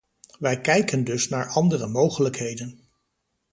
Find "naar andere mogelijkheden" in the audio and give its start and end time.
1.29-2.79